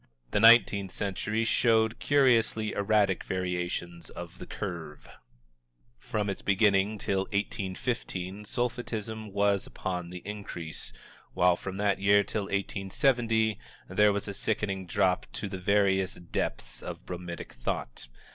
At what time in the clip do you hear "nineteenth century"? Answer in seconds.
0.39-1.43